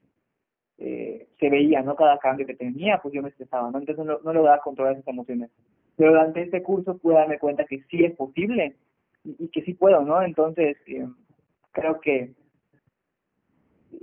eh, 0.80 1.28
se 1.40 1.50
veía, 1.50 1.82
¿no? 1.84 1.96
Cada 1.96 2.18
cambio 2.18 2.46
que 2.48 2.56
tenía, 2.56 3.00
pues 3.02 3.14
yo 3.14 3.22
me 3.22 3.30
estresaba, 3.30 3.72
¿no? 3.72 3.78
Entonces 3.78 4.04
no, 4.06 4.20
no 4.24 4.34
lograba 4.34 4.60
controlar 4.62 4.94
esas 4.94 5.08
emociones. 5.08 5.52
Pero 5.96 6.12
durante 6.12 6.42
este 6.42 6.64
curso 6.64 6.98
pude 6.98 7.16
darme 7.16 7.40
cuenta 7.40 7.66
que 7.66 7.82
sí 7.90 8.04
es 8.04 8.16
posible 8.16 8.76
y, 9.24 9.48
que 9.50 9.62
sí 9.62 9.74
puedo, 9.74 10.02
¿no? 10.02 10.22
Entonces, 10.22 10.76
eh, 10.88 11.08
creo 11.72 12.02
que 12.02 12.34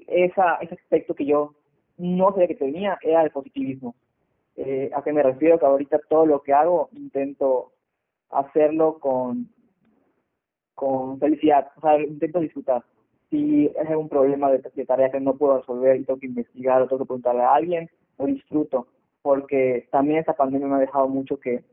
esa, 0.07 0.57
ese 0.57 0.75
aspecto 0.75 1.15
que 1.15 1.27
yo 1.27 1.55
no 1.99 2.31
sabía 2.31 2.49
que 2.49 2.55
tenía 2.55 2.99
era 3.03 3.23
el 3.23 3.31
positivismo. 3.31 3.95
Eh, 4.57 4.91
¿A 4.95 5.03
qué 5.03 5.13
me 5.13 5.23
refiero? 5.23 5.59
Que 5.59 5.67
ahorita 5.67 6.01
todo 6.09 6.27
lo 6.27 6.43
que 6.43 6.53
hago 6.53 6.89
intento 6.93 7.73
hacerlo 8.31 8.99
con, 8.99 9.49
con 10.75 11.19
felicidad, 11.19 11.71
o 11.77 11.81
sea, 11.81 12.01
intento 12.01 12.41
disfrutar. 12.41 12.85
Si 13.31 13.67
es 13.67 13.97
un 13.97 14.09
problema 14.09 14.51
de, 14.51 14.59
tarea 14.85 15.11
que 15.11 15.21
no 15.21 15.37
puedo 15.37 15.59
resolver 15.59 15.97
y 15.97 16.05
tengo 16.05 16.21
que 16.21 16.27
investigar 16.27 16.83
o 16.83 16.87
tengo 16.87 17.01
que 17.01 17.09
preguntarle 17.09 17.43
a 17.43 17.55
alguien, 17.55 17.91
lo 18.19 18.27
disfruto, 18.27 18.89
porque 19.23 19.89
también 19.91 20.19
esta 20.19 20.35
pandemia 20.35 20.69
me 20.69 20.77
ha 20.77 20.81
dejado 20.81 21.09
mucho 21.09 21.39
que 21.39 21.65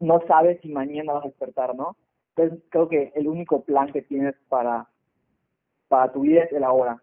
no 0.00 0.20
sabes 0.28 0.60
si 0.60 0.68
mañana 0.68 1.14
vas 1.14 1.24
a 1.24 1.28
despertar, 1.28 1.74
¿no? 1.74 1.96
Entonces 2.36 2.64
creo 2.68 2.88
que 2.88 3.12
el 3.14 3.28
único 3.28 3.62
plan 3.62 3.92
que 3.92 4.02
tienes 4.02 4.34
para 4.48 4.88
para 5.88 6.12
tu 6.12 6.20
vida 6.22 6.42
es 6.42 6.52
el 6.52 6.64
ahora. 6.64 7.00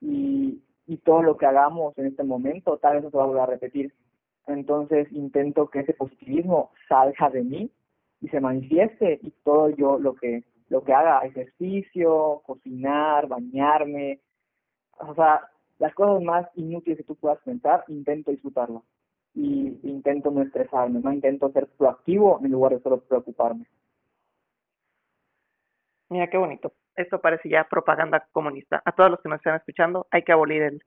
Y, 0.00 0.60
y 0.86 0.98
todo 0.98 1.22
lo 1.22 1.36
que 1.36 1.46
hagamos 1.46 1.96
en 1.98 2.06
este 2.06 2.22
momento 2.24 2.78
tal 2.78 2.94
vez 2.94 3.04
no 3.04 3.10
se 3.10 3.16
va 3.16 3.24
a 3.24 3.26
volver 3.26 3.42
a 3.42 3.46
repetir. 3.46 3.92
Entonces 4.46 5.10
intento 5.12 5.68
que 5.68 5.80
ese 5.80 5.94
positivismo 5.94 6.70
salga 6.88 7.30
de 7.30 7.42
mí 7.42 7.70
y 8.20 8.28
se 8.28 8.40
manifieste 8.40 9.18
y 9.22 9.30
todo 9.44 9.70
yo 9.70 9.98
lo 9.98 10.14
que 10.14 10.44
lo 10.68 10.82
que 10.82 10.92
haga 10.92 11.20
ejercicio, 11.20 12.42
cocinar, 12.44 13.28
bañarme, 13.28 14.20
o 14.98 15.14
sea, 15.14 15.48
las 15.78 15.94
cosas 15.94 16.22
más 16.22 16.48
inútiles 16.56 16.98
que 16.98 17.04
tú 17.04 17.14
puedas 17.14 17.38
pensar, 17.44 17.84
intento 17.88 18.30
disfrutarlo 18.30 18.82
y 19.34 19.78
intento 19.82 20.30
no 20.30 20.42
estresarme, 20.42 21.00
no 21.00 21.12
intento 21.12 21.52
ser 21.52 21.68
proactivo 21.76 22.40
en 22.42 22.50
lugar 22.50 22.72
de 22.72 22.80
solo 22.80 23.00
preocuparme. 23.00 23.66
Mira 26.08 26.28
qué 26.28 26.38
bonito. 26.38 26.72
Esto 26.94 27.20
parece 27.20 27.48
ya 27.48 27.64
propaganda 27.64 28.26
comunista. 28.32 28.82
A 28.84 28.92
todos 28.92 29.10
los 29.10 29.20
que 29.20 29.28
nos 29.28 29.38
están 29.38 29.56
escuchando, 29.56 30.06
hay 30.10 30.22
que 30.22 30.32
abolir 30.32 30.62
el, 30.62 30.80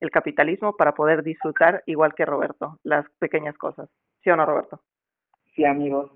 el 0.00 0.10
capitalismo 0.10 0.76
para 0.76 0.92
poder 0.92 1.22
disfrutar, 1.22 1.82
igual 1.86 2.14
que 2.14 2.24
Roberto, 2.24 2.78
las 2.82 3.06
pequeñas 3.18 3.56
cosas. 3.56 3.88
¿Sí 4.22 4.30
o 4.30 4.36
no, 4.36 4.44
Roberto? 4.44 4.80
Sí, 5.54 5.64
amigos. 5.64 6.10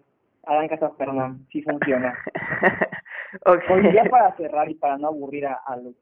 Hagan 0.47 0.69
caso 0.69 0.87
a 0.87 1.37
sí 1.51 1.63
funciona. 1.63 2.17
okay. 3.47 3.93
ya 3.93 4.05
para 4.05 4.35
cerrar 4.37 4.71
y 4.71 4.75
para 4.75 4.99
no 4.99 5.09
aburrir 5.09 5.47
a, 5.47 5.55
a, 5.67 5.77
los, 5.77 5.95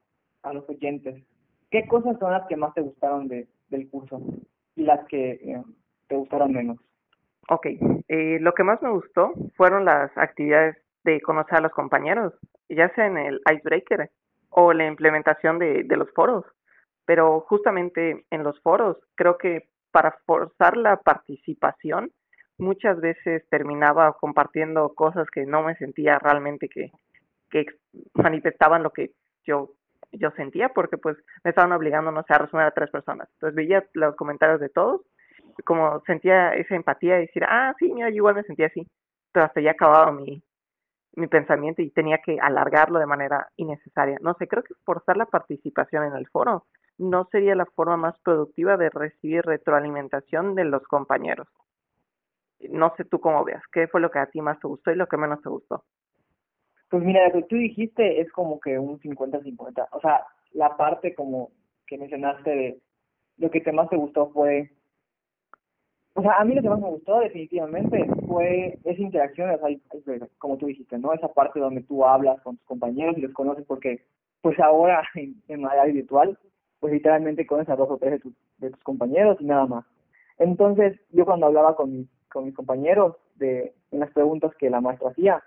a 0.42 0.52
los 0.52 0.68
oyentes, 0.68 1.22
¿qué 1.70 1.86
cosas 1.86 2.18
son 2.18 2.32
las 2.32 2.46
que 2.46 2.56
más 2.56 2.74
te 2.74 2.80
gustaron 2.80 3.28
de, 3.28 3.48
del 3.68 3.88
curso 3.88 4.20
y 4.76 4.82
las 4.82 5.04
que 5.06 5.32
eh, 5.32 5.62
te 6.08 6.16
gustaron 6.16 6.52
menos? 6.52 6.78
Ok, 7.50 7.66
eh, 8.08 8.38
lo 8.40 8.52
que 8.52 8.62
más 8.62 8.80
me 8.82 8.90
gustó 8.90 9.32
fueron 9.56 9.84
las 9.84 10.16
actividades 10.16 10.76
de 11.08 11.20
conocer 11.20 11.58
a 11.58 11.62
los 11.62 11.72
compañeros, 11.72 12.34
ya 12.68 12.92
sea 12.94 13.06
en 13.06 13.16
el 13.16 13.40
icebreaker 13.50 14.10
o 14.50 14.72
la 14.72 14.86
implementación 14.86 15.58
de, 15.58 15.84
los 15.96 16.10
foros. 16.12 16.44
Pero 17.06 17.40
justamente 17.40 18.24
en 18.30 18.42
los 18.42 18.60
foros, 18.60 18.98
creo 19.14 19.38
que 19.38 19.68
para 19.90 20.12
forzar 20.26 20.76
la 20.76 20.96
participación, 20.98 22.10
muchas 22.58 23.00
veces 23.00 23.48
terminaba 23.48 24.12
compartiendo 24.20 24.94
cosas 24.94 25.26
que 25.30 25.46
no 25.46 25.62
me 25.62 25.76
sentía 25.76 26.18
realmente 26.18 26.68
que, 26.68 26.90
que 27.50 27.66
manifestaban 28.14 28.82
lo 28.82 28.90
que 28.90 29.12
yo 29.44 29.70
yo 30.10 30.30
sentía 30.30 30.70
porque 30.70 30.96
pues 30.96 31.18
me 31.44 31.50
estaban 31.50 31.72
obligando 31.72 32.10
no 32.10 32.22
sé 32.22 32.32
a 32.32 32.38
resumir 32.38 32.64
a 32.64 32.70
tres 32.70 32.90
personas 32.90 33.28
entonces 33.34 33.54
veía 33.54 33.84
los 33.92 34.16
comentarios 34.16 34.58
de 34.58 34.70
todos 34.70 35.02
como 35.66 36.00
sentía 36.06 36.54
esa 36.54 36.74
empatía 36.76 37.18
y 37.18 37.26
decir 37.26 37.44
ah 37.44 37.74
sí 37.78 37.92
mira 37.92 38.08
yo 38.08 38.16
igual 38.16 38.36
me 38.36 38.42
sentía 38.44 38.66
así 38.66 38.86
pero 39.32 39.44
hasta 39.44 39.60
ya 39.60 39.72
acababa 39.72 40.10
mi 40.12 40.42
mi 41.16 41.26
pensamiento 41.26 41.82
y 41.82 41.90
tenía 41.90 42.18
que 42.18 42.38
alargarlo 42.40 42.98
de 42.98 43.06
manera 43.06 43.48
innecesaria 43.56 44.18
no 44.20 44.34
sé 44.34 44.48
creo 44.48 44.62
que 44.62 44.74
forzar 44.84 45.16
la 45.16 45.26
participación 45.26 46.04
en 46.04 46.14
el 46.14 46.28
foro 46.28 46.66
no 46.98 47.28
sería 47.30 47.54
la 47.54 47.66
forma 47.66 47.96
más 47.96 48.18
productiva 48.20 48.76
de 48.76 48.90
recibir 48.90 49.42
retroalimentación 49.44 50.54
de 50.54 50.64
los 50.64 50.82
compañeros 50.84 51.48
no 52.70 52.94
sé 52.96 53.04
tú 53.04 53.20
cómo 53.20 53.44
veas 53.44 53.62
qué 53.72 53.88
fue 53.88 54.00
lo 54.00 54.10
que 54.10 54.18
a 54.18 54.26
ti 54.26 54.40
más 54.40 54.58
te 54.60 54.68
gustó 54.68 54.90
y 54.90 54.96
lo 54.96 55.06
que 55.06 55.16
menos 55.16 55.40
te 55.42 55.48
gustó 55.48 55.84
pues 56.90 57.02
mira, 57.02 57.26
lo 57.28 57.34
que 57.34 57.42
tú 57.42 57.56
dijiste 57.56 58.20
es 58.20 58.32
como 58.32 58.60
que 58.60 58.78
un 58.78 58.98
50-50. 58.98 59.88
O 59.92 60.00
sea, 60.00 60.24
la 60.52 60.76
parte 60.76 61.14
como 61.14 61.50
que 61.86 61.98
mencionaste 61.98 62.50
de 62.50 62.78
lo 63.36 63.50
que 63.50 63.60
te 63.60 63.72
más 63.72 63.88
te 63.88 63.96
gustó 63.96 64.30
fue... 64.30 64.70
O 66.18 66.20
sea, 66.20 66.32
a 66.32 66.44
mí 66.44 66.52
lo 66.52 66.62
que 66.62 66.68
más 66.68 66.80
me 66.80 66.88
gustó 66.88 67.20
definitivamente 67.20 68.04
fue 68.26 68.76
esa 68.82 69.00
interacción, 69.00 69.50
o 69.50 69.56
sea, 69.56 70.28
como 70.38 70.58
tú 70.58 70.66
dijiste, 70.66 70.98
¿no? 70.98 71.12
Esa 71.12 71.28
parte 71.28 71.60
donde 71.60 71.82
tú 71.82 72.04
hablas 72.04 72.40
con 72.40 72.56
tus 72.56 72.66
compañeros 72.66 73.16
y 73.16 73.20
los 73.20 73.32
conoces 73.32 73.64
porque, 73.64 74.04
pues 74.40 74.58
ahora 74.58 75.04
en, 75.14 75.40
en 75.46 75.60
manera 75.60 75.84
virtual, 75.84 76.36
pues 76.80 76.92
literalmente 76.92 77.46
conoces 77.46 77.68
a 77.68 77.76
dos 77.76 77.88
o 77.88 77.98
tres 77.98 78.14
de 78.14 78.18
tus, 78.18 78.34
de 78.56 78.70
tus 78.70 78.82
compañeros 78.82 79.36
y 79.38 79.44
nada 79.44 79.66
más. 79.66 79.84
Entonces, 80.38 80.98
yo 81.12 81.24
cuando 81.24 81.46
hablaba 81.46 81.76
con 81.76 81.92
mis, 81.92 82.08
con 82.32 82.46
mis 82.46 82.54
compañeros 82.56 83.14
de 83.36 83.72
en 83.92 84.00
las 84.00 84.10
preguntas 84.10 84.50
que 84.58 84.70
la 84.70 84.80
maestra 84.80 85.10
hacía, 85.10 85.40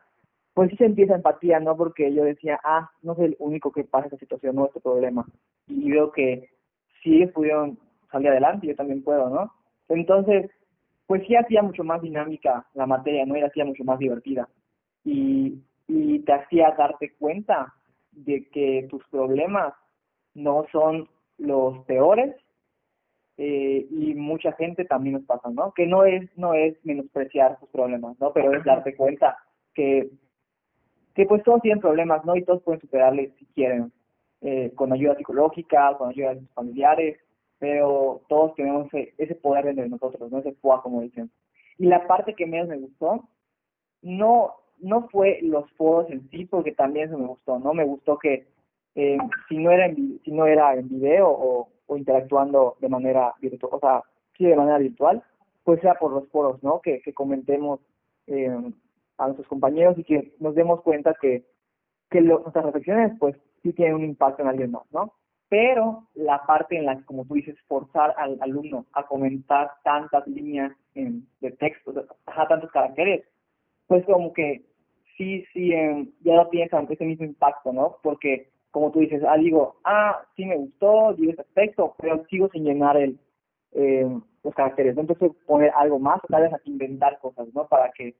pues 0.53 0.69
sí 0.69 0.77
se 0.77 0.85
empieza 0.85 1.15
empatía, 1.15 1.59
¿no? 1.59 1.75
Porque 1.75 2.13
yo 2.13 2.23
decía, 2.23 2.61
ah, 2.63 2.89
no 3.01 3.15
soy 3.15 3.25
el 3.25 3.35
único 3.39 3.73
que 3.73 3.83
pasa 3.83 4.05
esta 4.05 4.19
situación, 4.19 4.55
no 4.55 4.67
este 4.67 4.79
problema. 4.79 5.25
Y 5.67 5.91
veo 5.91 6.13
que 6.13 6.49
si 7.03 7.17
ellos 7.17 7.33
pudieron 7.33 7.77
salir 8.09 8.29
adelante, 8.29 8.67
yo 8.67 8.75
también 8.77 9.03
puedo, 9.03 9.29
¿no? 9.29 9.51
Entonces, 9.89 10.49
pues 11.11 11.27
sí 11.27 11.35
hacía 11.35 11.61
mucho 11.61 11.83
más 11.83 12.01
dinámica 12.01 12.65
la 12.73 12.85
materia, 12.85 13.25
¿no? 13.25 13.35
Y 13.35 13.41
hacía 13.41 13.65
mucho 13.65 13.83
más 13.83 13.99
divertida. 13.99 14.47
Y, 15.03 15.61
y 15.85 16.19
te 16.19 16.31
hacía 16.31 16.73
darte 16.77 17.11
cuenta 17.19 17.73
de 18.13 18.47
que 18.47 18.87
tus 18.89 19.05
problemas 19.09 19.73
no 20.35 20.65
son 20.71 21.09
los 21.37 21.79
peores 21.83 22.33
eh, 23.35 23.85
y 23.91 24.13
mucha 24.13 24.53
gente 24.53 24.85
también 24.85 25.15
nos 25.15 25.25
pasa, 25.25 25.49
¿no? 25.49 25.73
Que 25.73 25.85
no 25.85 26.05
es 26.05 26.29
no 26.37 26.53
es 26.53 26.77
menospreciar 26.85 27.59
sus 27.59 27.67
problemas, 27.71 28.17
¿no? 28.21 28.31
Pero 28.31 28.53
es 28.55 28.63
darte 28.63 28.95
cuenta 28.95 29.35
que 29.73 30.11
que 31.13 31.25
pues 31.25 31.43
todos 31.43 31.61
tienen 31.61 31.81
problemas, 31.81 32.23
¿no? 32.23 32.37
Y 32.37 32.45
todos 32.45 32.63
pueden 32.63 32.79
superarles 32.79 33.33
si 33.37 33.45
quieren, 33.47 33.91
eh, 34.39 34.71
con 34.75 34.93
ayuda 34.93 35.17
psicológica, 35.17 35.93
con 35.97 36.07
ayuda 36.07 36.35
de 36.35 36.39
sus 36.39 36.53
familiares, 36.53 37.19
pero 37.61 38.21
todos 38.27 38.55
tenemos 38.55 38.87
ese, 38.91 39.35
poder 39.35 39.65
dentro 39.65 39.83
de 39.83 39.91
nosotros, 39.91 40.31
¿no? 40.31 40.39
Ese 40.39 40.51
poa, 40.53 40.81
como 40.81 41.01
dicen. 41.01 41.29
Y 41.77 41.85
la 41.85 42.07
parte 42.07 42.33
que 42.33 42.47
menos 42.47 42.67
me 42.67 42.79
gustó, 42.79 43.29
no, 44.01 44.55
no 44.79 45.07
fue 45.09 45.37
los 45.43 45.71
foros 45.73 46.09
en 46.09 46.27
sí, 46.31 46.45
porque 46.45 46.71
también 46.71 47.07
eso 47.07 47.19
me 47.19 47.27
gustó, 47.27 47.59
¿no? 47.59 47.75
Me 47.75 47.85
gustó 47.85 48.17
que 48.17 48.47
eh, 48.95 49.17
si 49.47 49.59
no 49.59 49.69
era 49.69 49.85
en, 49.85 50.19
si 50.25 50.31
no 50.31 50.47
era 50.47 50.73
en 50.73 50.89
video 50.89 51.29
o, 51.29 51.69
o 51.85 51.97
interactuando 51.97 52.77
de 52.81 52.89
manera 52.89 53.35
virtual, 53.39 53.73
o 53.75 53.79
sea, 53.79 54.01
sí 54.35 54.45
de 54.47 54.55
manera 54.55 54.79
virtual, 54.79 55.23
pues 55.63 55.79
sea 55.81 55.93
por 55.93 56.11
los 56.13 56.27
foros, 56.29 56.63
¿no? 56.63 56.81
Que, 56.81 56.99
que 57.01 57.13
comentemos 57.13 57.79
eh, 58.25 58.49
a 59.19 59.25
nuestros 59.25 59.47
compañeros 59.47 59.99
y 59.99 60.03
que 60.03 60.33
nos 60.39 60.55
demos 60.55 60.81
cuenta 60.81 61.13
que, 61.21 61.45
que 62.09 62.21
nuestras 62.21 62.65
reflexiones 62.65 63.11
pues 63.19 63.35
sí 63.61 63.71
tienen 63.73 63.93
un 63.93 64.03
impacto 64.03 64.41
en 64.41 64.47
alguien 64.47 64.71
más, 64.71 64.91
¿no? 64.91 65.13
Pero 65.51 66.07
la 66.15 66.45
parte 66.45 66.77
en 66.77 66.85
la 66.85 66.95
que, 66.95 67.03
como 67.03 67.25
tú 67.25 67.33
dices, 67.33 67.57
forzar 67.67 68.13
al 68.17 68.37
alumno 68.39 68.85
a 68.93 69.05
comentar 69.05 69.69
tantas 69.83 70.25
líneas 70.25 70.71
de 70.95 71.51
texto, 71.59 71.93
a 72.25 72.47
tantos 72.47 72.71
caracteres, 72.71 73.25
pues 73.85 74.05
como 74.05 74.31
que 74.31 74.61
sí, 75.17 75.43
sí, 75.51 75.73
eh, 75.73 76.07
ya 76.21 76.37
no 76.37 76.49
piensan 76.49 76.87
ese 76.89 77.03
mismo 77.03 77.25
impacto, 77.25 77.73
¿no? 77.73 77.97
Porque, 78.01 78.49
como 78.71 78.93
tú 78.93 78.99
dices, 78.99 79.21
ah, 79.27 79.35
digo, 79.35 79.75
ah, 79.83 80.21
sí 80.37 80.45
me 80.45 80.55
gustó, 80.55 81.13
digo 81.15 81.31
este 81.31 81.41
aspecto, 81.41 81.95
pero 81.99 82.25
sigo 82.29 82.47
sin 82.53 82.63
llenar 82.63 82.95
el, 82.95 83.19
eh, 83.73 84.07
los 84.45 84.55
caracteres. 84.55 84.97
Entonces, 84.97 85.31
poner 85.45 85.73
algo 85.75 85.99
más, 85.99 86.21
tal 86.29 86.43
vez 86.43 86.53
inventar 86.63 87.19
cosas, 87.19 87.49
¿no? 87.53 87.67
Para 87.67 87.91
que 87.91 88.15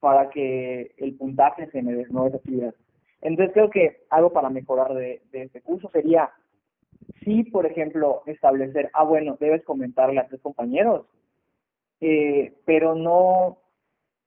para 0.00 0.30
que 0.30 0.90
el 0.96 1.14
puntaje 1.16 1.70
se 1.70 1.80
me 1.80 1.92
dé, 1.92 2.06
no 2.10 2.26
esa 2.26 2.38
actividad. 2.38 2.74
Entonces 3.20 3.54
creo 3.54 3.70
que 3.70 4.04
algo 4.10 4.32
para 4.32 4.50
mejorar 4.50 4.94
de 4.94 5.20
este 5.30 5.60
curso 5.60 5.88
sería, 5.90 6.32
sí, 7.24 7.44
por 7.44 7.66
ejemplo, 7.66 8.22
establecer, 8.26 8.90
ah, 8.94 9.04
bueno, 9.04 9.36
debes 9.40 9.64
comentarle 9.64 10.20
a 10.20 10.28
tus 10.28 10.40
compañeros, 10.40 11.06
eh, 12.00 12.54
pero 12.64 12.94
no, 12.94 13.58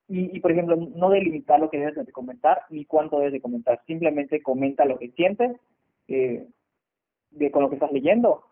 y, 0.08 0.36
y, 0.36 0.40
por 0.40 0.52
ejemplo, 0.52 0.76
no 0.76 1.10
delimitar 1.10 1.60
lo 1.60 1.70
que 1.70 1.78
debes 1.80 1.96
de 2.06 2.12
comentar 2.12 2.64
ni 2.70 2.86
cuánto 2.86 3.18
debes 3.18 3.34
de 3.34 3.42
comentar, 3.42 3.82
simplemente 3.86 4.42
comenta 4.42 4.86
lo 4.86 4.98
que 4.98 5.12
sientes 5.12 5.58
eh, 6.08 6.48
de 7.32 7.52
con 7.52 7.62
lo 7.62 7.70
que 7.70 7.76
estás 7.76 7.92
leyendo 7.92 8.44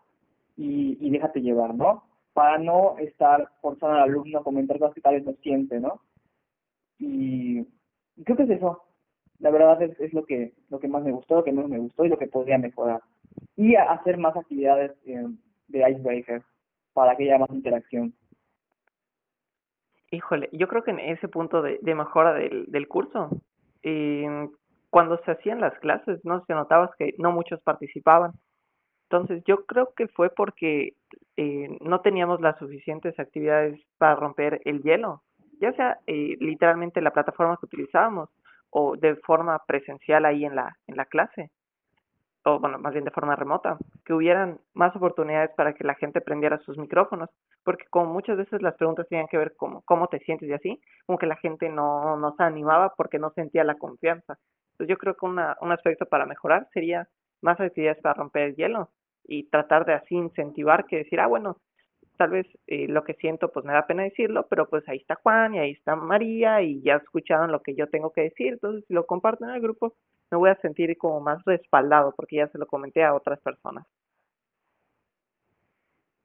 y, 0.56 0.98
y 1.00 1.10
déjate 1.10 1.42
llevar, 1.42 1.74
¿no? 1.74 2.04
Para 2.34 2.60
no 2.60 2.98
estar 3.00 3.50
forzando 3.62 3.96
al 3.96 4.04
alumno 4.04 4.40
a 4.40 4.44
comentar 4.44 4.78
cosas 4.78 4.94
que 4.94 5.02
tal 5.02 5.16
vez 5.16 5.26
no 5.26 5.34
siente, 5.42 5.80
¿no? 5.80 6.02
Y 7.00 7.64
creo 8.24 8.38
que 8.38 8.44
es 8.44 8.50
eso. 8.52 8.84
La 9.40 9.52
verdad 9.52 9.82
es, 9.82 10.00
es 10.00 10.14
lo 10.14 10.26
que 10.26 10.54
lo 10.70 10.80
que 10.80 10.88
más 10.88 11.04
me 11.04 11.12
gustó, 11.12 11.36
lo 11.36 11.44
que 11.44 11.52
menos 11.52 11.70
me 11.70 11.80
gustó 11.80 12.06
y 12.06 12.10
lo 12.10 12.18
que 12.18 12.28
podría 12.28 12.58
mejorar. 12.58 13.02
Y 13.56 13.76
hacer 13.76 14.18
más 14.18 14.36
actividades 14.36 14.92
eh, 15.06 15.26
de 15.68 15.92
icebreaker 15.92 16.44
para 16.94 17.16
que 17.16 17.24
haya 17.24 17.40
más 17.40 17.50
interacción. 17.50 18.14
Híjole, 20.12 20.50
yo 20.54 20.68
creo 20.68 20.84
que 20.84 20.92
en 20.92 21.00
ese 21.00 21.28
punto 21.28 21.62
de, 21.62 21.80
mejora 21.96 22.34
del, 22.34 22.66
del 22.68 22.88
curso, 22.88 23.30
eh, 23.84 24.48
cuando 24.90 25.18
se 25.24 25.32
hacían 25.32 25.60
las 25.60 25.78
clases, 25.80 26.24
no 26.24 26.44
se 26.46 26.54
notaba 26.54 26.94
que 26.98 27.14
no 27.18 27.32
muchos 27.32 27.62
participaban. 27.62 28.32
Entonces, 29.10 29.44
yo 29.46 29.66
creo 29.66 29.94
que 29.96 30.08
fue 30.08 30.30
porque 30.30 30.96
eh, 31.36 31.78
no 31.82 32.02
teníamos 32.02 32.42
las 32.42 32.58
suficientes 32.58 33.20
actividades 33.20 33.80
para 33.98 34.16
romper 34.16 34.62
el 34.66 34.82
hielo 34.82 35.24
ya 35.60 35.74
sea 35.74 36.00
eh, 36.08 36.38
literalmente 36.40 37.02
la 37.02 37.12
plataforma 37.12 37.58
que 37.58 37.66
utilizábamos 37.66 38.30
o 38.70 38.96
de 38.98 39.16
forma 39.18 39.60
presencial 39.66 40.26
ahí 40.26 40.46
en 40.46 40.56
la, 40.56 40.78
en 40.88 40.98
la 40.98 41.06
clase, 41.06 41.52
o 42.48 42.60
bueno, 42.60 42.80
más 42.80 42.94
bien 42.94 43.04
de 43.04 43.12
forma 43.12 43.36
remota, 43.36 43.78
que 44.06 44.14
hubieran 44.14 44.60
más 44.74 44.96
oportunidades 44.96 45.52
para 45.58 45.74
que 45.74 45.84
la 45.84 45.96
gente 45.96 46.22
prendiera 46.22 46.58
sus 46.60 46.78
micrófonos, 46.78 47.30
porque 47.64 47.86
como 47.90 48.14
muchas 48.14 48.38
veces 48.38 48.62
las 48.62 48.76
preguntas 48.76 49.08
tenían 49.10 49.28
que 49.28 49.38
ver 49.38 49.54
con 49.58 49.82
cómo 49.82 50.08
te 50.08 50.20
sientes 50.20 50.48
y 50.48 50.54
así, 50.54 50.82
como 51.06 51.18
que 51.18 51.26
la 51.26 51.36
gente 51.36 51.68
no, 51.68 52.16
no 52.16 52.34
se 52.38 52.44
animaba 52.44 52.94
porque 52.96 53.20
no 53.20 53.32
sentía 53.32 53.66
la 53.66 53.76
confianza. 53.76 54.38
Entonces 54.72 54.90
yo 54.90 54.98
creo 54.98 55.16
que 55.16 55.26
una, 55.26 55.58
un 55.60 55.74
aspecto 55.74 56.06
para 56.06 56.26
mejorar 56.26 56.70
sería 56.74 57.10
más 57.42 57.60
actividades 57.60 58.02
para 58.02 58.16
romper 58.16 58.44
el 58.44 58.56
hielo 58.56 58.92
y 59.26 59.50
tratar 59.50 59.86
de 59.86 59.96
así 59.96 60.16
incentivar 60.16 60.86
que 60.86 60.98
decir, 61.00 61.20
ah, 61.20 61.28
bueno, 61.28 61.58
tal 62.18 62.30
vez 62.30 62.48
eh, 62.68 62.88
lo 62.88 63.04
que 63.04 63.14
siento 63.16 63.52
pues 63.52 63.66
me 63.66 63.74
da 63.74 63.86
pena 63.88 64.04
decirlo, 64.04 64.48
pero 64.50 64.70
pues 64.70 64.88
ahí 64.88 64.98
está 64.98 65.16
Juan 65.16 65.56
y 65.56 65.60
ahí 65.60 65.72
está 65.72 65.98
María 65.98 66.62
y 66.62 66.82
ya 66.82 66.96
escucharon 66.96 67.52
lo 67.52 67.62
que 67.62 67.76
yo 67.76 67.88
tengo 67.88 68.12
que 68.12 68.22
decir, 68.22 68.54
entonces 68.54 68.86
si 68.88 68.94
lo 68.94 69.06
comparto 69.06 69.44
en 69.44 69.52
el 69.52 69.62
grupo 69.62 69.96
me 70.32 70.38
voy 70.38 70.50
a 70.50 70.62
sentir 70.62 70.98
como 70.98 71.20
más 71.20 71.44
respaldado 71.46 72.14
porque 72.16 72.38
ya 72.38 72.48
se 72.50 72.58
lo 72.58 72.68
comenté 72.68 73.04
a 73.04 73.14
otras 73.14 73.40
personas. 73.42 73.86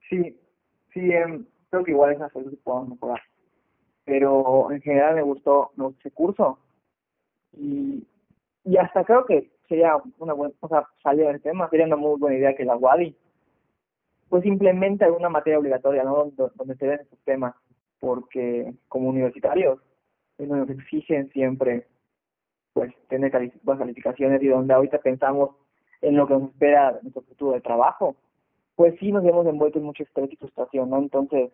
Sí, 0.09 0.37
sí, 0.93 1.11
em, 1.11 1.45
creo 1.69 1.83
que 1.83 1.91
igual 1.91 2.13
esas 2.13 2.31
cosas 2.31 2.53
podemos 2.63 2.89
mejorar, 2.89 3.21
pero 4.05 4.71
en 4.71 4.81
general 4.81 5.15
me 5.15 5.21
gustó, 5.21 5.71
me 5.75 5.87
ese 5.87 6.11
curso 6.11 6.59
y, 7.53 8.05
y 8.63 8.77
hasta 8.77 9.03
creo 9.03 9.25
que 9.25 9.51
sería 9.67 9.97
una 10.19 10.33
buena, 10.33 10.53
o 10.59 10.67
sea, 10.67 10.87
salir 11.01 11.25
del 11.25 11.41
tema, 11.41 11.69
sería 11.69 11.85
una 11.85 11.95
muy 11.95 12.19
buena 12.19 12.37
idea 12.37 12.55
que 12.55 12.65
la 12.65 12.75
WADI 12.75 13.15
pues 14.33 14.45
implemente 14.47 15.05
alguna 15.05 15.29
materia 15.29 15.59
obligatoria, 15.59 16.03
¿no? 16.03 16.31
Donde 16.35 16.75
se 16.75 16.87
den 16.87 17.01
esos 17.01 17.19
temas, 17.19 17.53
porque 17.99 18.73
como 18.87 19.09
universitarios 19.09 19.79
nos 20.39 20.67
exigen 20.71 21.29
siempre 21.29 21.87
pues 22.73 22.93
tener 23.07 23.31
calificaciones 23.31 24.41
y 24.41 24.47
donde 24.47 24.73
ahorita 24.73 24.99
pensamos 24.99 25.51
en 26.01 26.17
lo 26.17 26.27
que 26.27 26.33
nos 26.33 26.49
espera 26.51 26.99
nuestro 27.01 27.21
futuro 27.21 27.53
de 27.53 27.61
trabajo, 27.61 28.15
pues 28.75 28.95
sí 28.99 29.11
nos 29.11 29.23
hemos 29.23 29.45
envuelto 29.45 29.79
en 29.79 29.85
mucha 29.85 30.03
estrés 30.03 30.31
y 30.31 30.35
frustración, 30.35 30.89
¿no? 30.89 30.97
Entonces, 30.97 31.51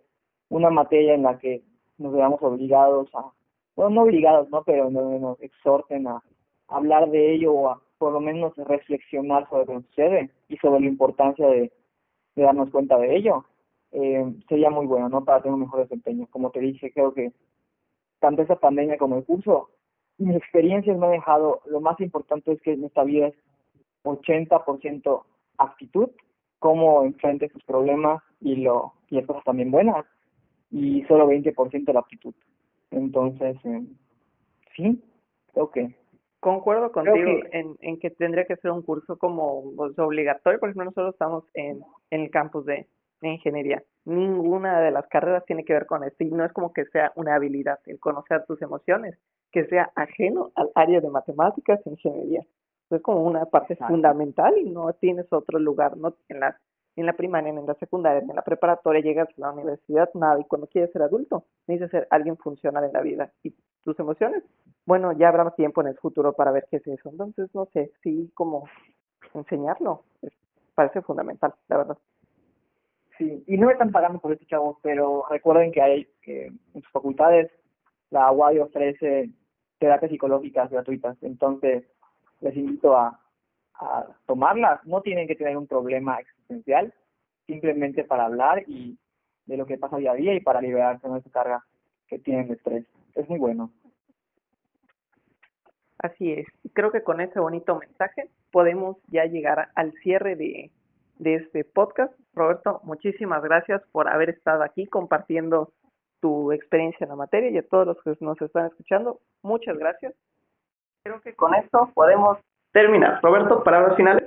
una 0.50 0.70
materia 0.70 1.14
en 1.14 1.24
la 1.24 1.38
que 1.38 1.62
nos 1.98 2.14
veamos 2.14 2.42
obligados 2.42 3.10
a, 3.14 3.32
bueno, 3.76 3.92
no 3.92 4.02
obligados, 4.04 4.50
¿no? 4.50 4.64
Pero 4.64 4.90
donde 4.90 5.20
nos 5.20 5.40
exhorten 5.42 6.08
a 6.08 6.24
hablar 6.68 7.10
de 7.10 7.34
ello 7.34 7.54
o 7.54 7.70
a 7.70 7.82
por 7.98 8.14
lo 8.14 8.22
menos 8.22 8.56
reflexionar 8.56 9.48
sobre 9.50 9.66
lo 9.66 9.82
que 9.82 9.88
sucede 9.88 10.30
y 10.48 10.56
sobre 10.58 10.80
la 10.80 10.88
importancia 10.88 11.48
de 11.48 11.72
darnos 12.36 12.70
cuenta 12.70 12.98
de 12.98 13.18
ello, 13.18 13.44
eh, 13.92 14.26
sería 14.48 14.70
muy 14.70 14.86
bueno, 14.86 15.10
¿no? 15.10 15.26
Para 15.26 15.42
tener 15.42 15.54
un 15.54 15.62
mejor 15.62 15.82
desempeño. 15.82 16.28
Como 16.32 16.52
te 16.52 16.60
dije, 16.60 16.92
creo 16.92 17.14
que 17.14 17.34
tanto 18.20 18.42
esa 18.42 18.56
pandemia 18.56 18.98
como 18.98 19.18
el 19.18 19.26
curso, 19.26 19.70
mis 20.20 20.36
experiencias 20.36 20.98
me 20.98 21.08
han 21.08 21.12
dejado, 21.14 21.62
lo 21.66 21.82
más 21.82 22.00
importante 22.00 22.52
es 22.52 22.62
que 22.62 22.74
en 22.74 22.84
esta 22.84 23.04
vida 23.04 23.28
es 23.28 23.36
80% 24.04 25.24
actitud, 25.58 26.10
cómo 26.60 27.04
enfrente 27.04 27.50
sus 27.50 27.64
problemas 27.64 28.22
y 28.40 28.58
lo 28.58 28.94
y 29.10 29.16
las 29.16 29.26
cosas 29.26 29.44
también 29.44 29.72
buenas, 29.72 30.06
y 30.70 31.04
solo 31.06 31.28
20% 31.28 31.94
la 31.94 32.00
actitud. 32.00 32.34
Entonces, 32.92 33.58
eh, 33.66 33.84
sí, 34.76 35.04
creo 35.52 35.72
que 35.72 35.96
Concuerdo 36.40 36.92
contigo 36.94 37.42
en, 37.52 37.76
en 37.82 38.00
que 38.00 38.12
tendría 38.12 38.46
que 38.46 38.56
ser 38.58 38.72
un 38.72 38.82
curso 38.82 39.18
como 39.18 39.74
pues, 39.76 39.98
obligatorio. 40.00 40.60
Por 40.60 40.70
ejemplo, 40.70 40.86
nosotros 40.86 41.14
estamos 41.14 41.44
en, 41.54 41.84
en 42.12 42.22
el 42.22 42.32
campus 42.32 42.66
de, 42.66 42.88
ingeniería. 43.22 43.84
Ninguna 44.10 44.82
de 44.82 44.92
las 44.92 45.08
carreras 45.08 45.46
tiene 45.46 45.64
que 45.64 45.74
ver 45.74 45.86
con 45.86 46.04
esto 46.04 46.24
y 46.24 46.32
no 46.32 46.46
es 46.46 46.52
como 46.54 46.74
que 46.74 46.86
sea 46.86 47.12
una 47.16 47.36
habilidad 47.36 47.80
el 47.86 48.00
conocer 48.00 48.46
tus 48.46 48.62
emociones, 48.62 49.18
que 49.52 49.66
sea 49.66 49.92
ajeno 49.96 50.52
al 50.56 50.70
área 50.76 51.02
de 51.02 51.10
matemáticas 51.10 51.80
e 51.86 51.90
ingeniería. 51.90 52.46
Es 52.90 53.02
como 53.02 53.24
una 53.24 53.46
parte 53.46 53.76
fundamental 53.76 54.58
y 54.58 54.70
no 54.70 54.92
tienes 54.94 55.32
otro 55.32 55.60
lugar, 55.60 55.96
no 55.96 56.16
en 56.28 56.40
la, 56.40 56.60
en 56.96 57.06
la 57.06 57.14
primaria, 57.14 57.50
en 57.50 57.66
la 57.66 57.76
secundaria, 57.76 58.22
en 58.22 58.36
la 58.36 58.42
preparatoria, 58.42 59.02
llegas 59.02 59.30
a 59.30 59.42
la 59.42 59.52
universidad, 59.52 60.10
nada, 60.16 60.40
y 60.40 60.46
cuando 60.46 60.68
quieres 60.68 60.92
ser 60.92 61.04
adulto, 61.04 61.46
necesitas 61.68 61.92
ser 61.92 62.08
alguien 62.10 62.36
funcional 62.38 62.84
en 62.84 62.94
la 62.94 63.02
vida. 63.02 63.32
Y 63.44 63.54
tus 63.84 64.00
emociones 64.00 64.44
bueno, 64.90 65.12
ya 65.12 65.30
habrá 65.30 65.52
tiempo 65.52 65.82
en 65.82 65.88
el 65.90 65.98
futuro 65.98 66.34
para 66.34 66.52
ver 66.52 66.68
qué 66.72 66.78
es 66.78 66.88
eso. 66.88 67.10
Entonces, 67.10 67.54
no 67.54 67.68
sé, 67.74 67.92
sí, 68.02 68.32
como 68.34 68.68
enseñarlo, 69.36 70.04
parece 70.74 71.04
fundamental, 71.04 71.54
la 71.68 71.78
verdad. 71.78 71.98
Sí, 73.20 73.44
y 73.48 73.58
no 73.58 73.68
me 73.68 73.74
están 73.74 73.92
pagando 73.92 74.20
por 74.20 74.32
este 74.32 74.46
chavo, 74.46 74.80
pero 74.82 75.26
recuerden 75.30 75.74
que 75.74 75.82
hay 75.82 76.08
que 76.22 76.46
en 76.48 76.82
sus 76.82 76.92
facultades 76.92 77.52
la 78.12 78.32
UAI 78.32 78.60
ofrece 78.60 79.30
terapias 79.78 80.10
psicológicas 80.10 80.72
gratuitas, 80.72 81.22
entonces 81.22 81.84
les 82.40 82.56
invito 82.56 82.96
a, 82.96 83.20
a 83.76 84.08
tomarlas. 84.26 84.84
No 84.86 85.02
tienen 85.02 85.28
que 85.28 85.36
tener 85.36 85.58
un 85.58 85.68
problema 85.68 86.18
existencial, 86.20 86.94
simplemente 87.46 88.06
para 88.06 88.26
hablar 88.26 88.64
y 88.68 88.98
de 89.46 89.58
lo 89.58 89.66
que 89.66 89.78
pasa 89.78 89.98
día 89.98 90.12
a 90.12 90.16
día 90.16 90.34
y 90.34 90.40
para 90.40 90.62
liberarse 90.62 91.10
de 91.10 91.20
esa 91.20 91.30
carga 91.30 91.66
que 92.08 92.20
tienen 92.20 92.48
de 92.48 92.54
estrés. 92.54 92.86
Es 93.16 93.28
muy 93.28 93.38
bueno. 93.38 93.70
Así 95.98 96.32
es. 96.32 96.48
Creo 96.72 96.92
que 96.92 97.04
con 97.04 97.20
ese 97.20 97.40
bonito 97.40 97.78
mensaje 97.78 98.30
podemos 98.52 98.96
ya 99.12 99.26
llegar 99.26 99.70
al 99.76 99.92
cierre 100.04 100.38
de, 100.38 100.72
de 101.18 101.36
este 101.36 101.66
podcast. 101.66 102.14
Roberto, 102.40 102.80
muchísimas 102.84 103.44
gracias 103.44 103.82
por 103.92 104.08
haber 104.08 104.30
estado 104.30 104.64
aquí 104.64 104.88
compartiendo 104.88 105.74
tu 106.22 106.54
experiencia 106.54 107.04
en 107.04 107.10
la 107.10 107.18
materia 107.18 107.50
y 107.50 107.58
a 107.58 107.68
todos 107.68 107.88
los 107.88 108.02
que 108.02 108.16
nos 108.24 108.42
están 108.42 108.68
escuchando. 108.68 109.20
Muchas 109.44 109.78
gracias. 109.78 110.14
Creo 111.04 111.20
que 111.20 111.36
con 111.36 111.54
esto 111.54 111.92
podemos 111.94 112.38
terminar. 112.72 113.20
Roberto, 113.22 113.62
palabras 113.62 113.98
finales. 113.98 114.24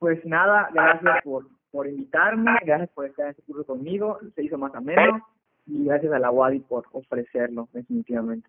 Pues 0.00 0.24
nada, 0.26 0.68
gracias 0.72 1.22
por, 1.22 1.46
por 1.70 1.86
invitarme, 1.86 2.58
gracias 2.64 2.90
por 2.90 3.06
estar 3.06 3.26
en 3.26 3.30
este 3.30 3.42
curso 3.44 3.64
conmigo, 3.64 4.18
se 4.34 4.42
hizo 4.42 4.58
más 4.58 4.74
ameno 4.74 5.24
y 5.66 5.84
gracias 5.84 6.12
a 6.12 6.18
la 6.18 6.32
WADI 6.32 6.58
por 6.60 6.86
ofrecerlo, 6.90 7.68
definitivamente. 7.72 8.48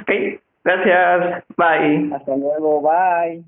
Ok, 0.00 0.10
gracias. 0.62 1.44
Bye. 1.56 2.14
Hasta 2.14 2.36
luego. 2.36 2.82
Bye. 2.82 3.44